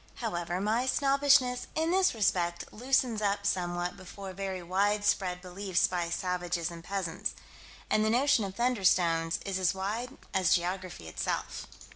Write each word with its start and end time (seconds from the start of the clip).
However, 0.15 0.59
my 0.59 0.87
snobbishness, 0.87 1.67
in 1.75 1.91
this 1.91 2.15
respect, 2.15 2.73
loosens 2.73 3.21
up 3.21 3.45
somewhat 3.45 3.95
before 3.95 4.33
very 4.33 4.63
widespread 4.63 5.43
belief 5.43 5.87
by 5.91 6.09
savages 6.09 6.71
and 6.71 6.83
peasants. 6.83 7.35
And 7.87 8.03
the 8.03 8.09
notion 8.09 8.43
of 8.43 8.55
"thunderstones" 8.55 9.37
is 9.45 9.59
as 9.59 9.75
wide 9.75 10.17
as 10.33 10.55
geography 10.55 11.07
itself. 11.07 11.67